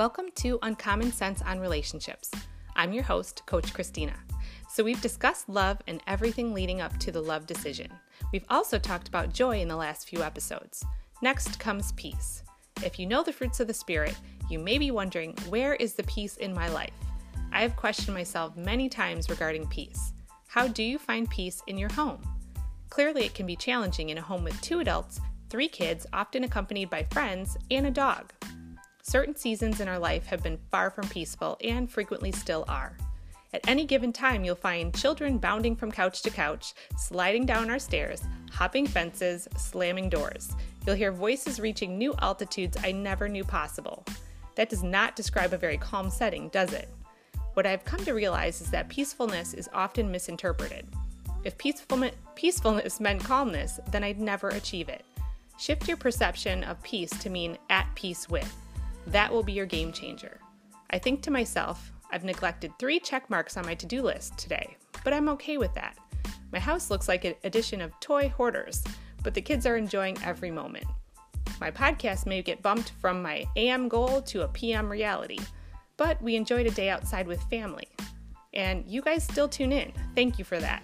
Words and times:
Welcome 0.00 0.30
to 0.36 0.58
Uncommon 0.62 1.12
Sense 1.12 1.42
on 1.42 1.60
Relationships. 1.60 2.30
I'm 2.74 2.94
your 2.94 3.02
host, 3.02 3.42
Coach 3.44 3.74
Christina. 3.74 4.14
So, 4.70 4.82
we've 4.82 5.02
discussed 5.02 5.46
love 5.46 5.76
and 5.86 6.00
everything 6.06 6.54
leading 6.54 6.80
up 6.80 6.96
to 7.00 7.12
the 7.12 7.20
love 7.20 7.46
decision. 7.46 7.92
We've 8.32 8.46
also 8.48 8.78
talked 8.78 9.08
about 9.08 9.34
joy 9.34 9.60
in 9.60 9.68
the 9.68 9.76
last 9.76 10.08
few 10.08 10.22
episodes. 10.22 10.82
Next 11.20 11.60
comes 11.60 11.92
peace. 11.92 12.42
If 12.82 12.98
you 12.98 13.04
know 13.04 13.22
the 13.22 13.30
fruits 13.34 13.60
of 13.60 13.66
the 13.66 13.74
Spirit, 13.74 14.16
you 14.48 14.58
may 14.58 14.78
be 14.78 14.90
wondering 14.90 15.36
where 15.50 15.74
is 15.74 15.92
the 15.92 16.04
peace 16.04 16.38
in 16.38 16.54
my 16.54 16.70
life? 16.70 16.94
I 17.52 17.60
have 17.60 17.76
questioned 17.76 18.16
myself 18.16 18.56
many 18.56 18.88
times 18.88 19.28
regarding 19.28 19.68
peace. 19.68 20.14
How 20.48 20.66
do 20.66 20.82
you 20.82 20.98
find 20.98 21.28
peace 21.28 21.62
in 21.66 21.76
your 21.76 21.92
home? 21.92 22.22
Clearly, 22.88 23.26
it 23.26 23.34
can 23.34 23.44
be 23.44 23.54
challenging 23.54 24.08
in 24.08 24.16
a 24.16 24.22
home 24.22 24.44
with 24.44 24.58
two 24.62 24.80
adults, 24.80 25.20
three 25.50 25.68
kids, 25.68 26.06
often 26.14 26.44
accompanied 26.44 26.88
by 26.88 27.06
friends, 27.10 27.58
and 27.70 27.86
a 27.86 27.90
dog. 27.90 28.32
Certain 29.02 29.34
seasons 29.34 29.80
in 29.80 29.88
our 29.88 29.98
life 29.98 30.26
have 30.26 30.42
been 30.42 30.58
far 30.70 30.90
from 30.90 31.08
peaceful 31.08 31.58
and 31.62 31.90
frequently 31.90 32.32
still 32.32 32.64
are. 32.68 32.96
At 33.52 33.66
any 33.66 33.84
given 33.84 34.12
time, 34.12 34.44
you'll 34.44 34.54
find 34.54 34.94
children 34.94 35.38
bounding 35.38 35.74
from 35.74 35.90
couch 35.90 36.22
to 36.22 36.30
couch, 36.30 36.74
sliding 36.96 37.46
down 37.46 37.70
our 37.70 37.80
stairs, 37.80 38.22
hopping 38.52 38.86
fences, 38.86 39.48
slamming 39.56 40.08
doors. 40.08 40.52
You'll 40.86 40.94
hear 40.96 41.10
voices 41.10 41.58
reaching 41.58 41.98
new 41.98 42.14
altitudes 42.22 42.76
I 42.82 42.92
never 42.92 43.28
knew 43.28 43.42
possible. 43.42 44.04
That 44.54 44.68
does 44.68 44.82
not 44.82 45.16
describe 45.16 45.52
a 45.52 45.58
very 45.58 45.78
calm 45.78 46.10
setting, 46.10 46.48
does 46.50 46.72
it? 46.72 46.88
What 47.54 47.66
I've 47.66 47.84
come 47.84 48.04
to 48.04 48.12
realize 48.12 48.60
is 48.60 48.70
that 48.70 48.88
peacefulness 48.88 49.54
is 49.54 49.68
often 49.72 50.10
misinterpreted. 50.10 50.86
If 51.42 51.58
peacefulness 51.58 53.00
meant 53.00 53.24
calmness, 53.24 53.80
then 53.90 54.04
I'd 54.04 54.20
never 54.20 54.50
achieve 54.50 54.88
it. 54.88 55.04
Shift 55.58 55.88
your 55.88 55.96
perception 55.96 56.62
of 56.64 56.82
peace 56.82 57.10
to 57.18 57.30
mean 57.30 57.58
at 57.68 57.92
peace 57.94 58.28
with. 58.28 58.54
That 59.06 59.32
will 59.32 59.42
be 59.42 59.52
your 59.52 59.66
game 59.66 59.92
changer. 59.92 60.40
I 60.90 60.98
think 60.98 61.22
to 61.22 61.30
myself, 61.30 61.92
I've 62.10 62.24
neglected 62.24 62.72
three 62.78 62.98
check 62.98 63.30
marks 63.30 63.56
on 63.56 63.64
my 63.64 63.74
to 63.74 63.86
do 63.86 64.02
list 64.02 64.36
today, 64.38 64.76
but 65.04 65.12
I'm 65.12 65.28
okay 65.30 65.56
with 65.56 65.72
that. 65.74 65.96
My 66.52 66.58
house 66.58 66.90
looks 66.90 67.08
like 67.08 67.24
an 67.24 67.34
addition 67.44 67.80
of 67.80 67.98
toy 68.00 68.28
hoarders, 68.28 68.82
but 69.22 69.34
the 69.34 69.40
kids 69.40 69.66
are 69.66 69.76
enjoying 69.76 70.18
every 70.24 70.50
moment. 70.50 70.86
My 71.60 71.70
podcast 71.70 72.26
may 72.26 72.42
get 72.42 72.62
bumped 72.62 72.90
from 73.00 73.22
my 73.22 73.46
AM 73.54 73.88
goal 73.88 74.22
to 74.22 74.42
a 74.42 74.48
PM 74.48 74.90
reality, 74.90 75.38
but 75.96 76.20
we 76.22 76.34
enjoyed 76.34 76.66
a 76.66 76.70
day 76.70 76.88
outside 76.88 77.26
with 77.26 77.42
family. 77.44 77.88
And 78.54 78.84
you 78.86 79.02
guys 79.02 79.22
still 79.22 79.48
tune 79.48 79.70
in. 79.70 79.92
Thank 80.16 80.38
you 80.38 80.44
for 80.44 80.58
that. 80.58 80.82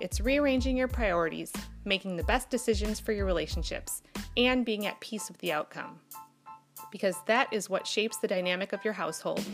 It's 0.00 0.20
rearranging 0.20 0.76
your 0.76 0.88
priorities, 0.88 1.52
making 1.84 2.16
the 2.16 2.24
best 2.24 2.50
decisions 2.50 3.00
for 3.00 3.12
your 3.12 3.24
relationships, 3.24 4.02
and 4.36 4.66
being 4.66 4.86
at 4.86 5.00
peace 5.00 5.28
with 5.28 5.38
the 5.38 5.52
outcome 5.52 6.00
because 6.94 7.16
that 7.26 7.52
is 7.52 7.68
what 7.68 7.88
shapes 7.88 8.18
the 8.18 8.28
dynamic 8.28 8.72
of 8.72 8.84
your 8.84 8.92
household 8.92 9.44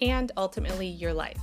and 0.00 0.32
ultimately 0.38 0.86
your 0.86 1.12
life. 1.12 1.38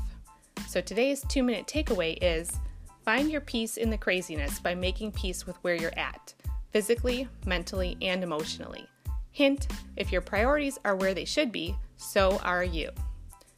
So 0.68 0.82
today's 0.82 1.24
two 1.30 1.44
minute 1.44 1.68
takeaway 1.68 2.18
is 2.24 2.60
find 3.06 3.30
your 3.30 3.40
peace 3.40 3.78
in 3.78 3.92
the 3.92 3.98
craziness 4.00 4.60
by 4.60 4.74
making 4.74 5.12
peace 5.12 5.46
with 5.46 5.56
where 5.58 5.76
you're 5.76 5.96
at, 5.96 6.34
physically, 6.72 7.28
mentally, 7.46 7.98
and 8.02 8.24
emotionally. 8.24 8.88
Hint 9.30 9.68
if 9.96 10.12
your 10.12 10.22
priorities 10.22 10.80
are 10.86 10.96
where 10.96 11.14
they 11.14 11.24
should 11.24 11.52
be, 11.52 11.76
so 11.98 12.40
are 12.40 12.64
you. 12.64 12.90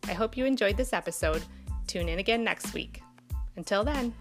I 0.04 0.12
hope 0.12 0.36
you 0.36 0.44
enjoyed 0.44 0.76
this 0.76 0.92
episode. 0.92 1.44
Tune 1.88 2.10
in 2.10 2.20
again 2.20 2.44
next 2.44 2.74
week. 2.74 3.04
Until 3.56 3.86
then, 3.86 4.14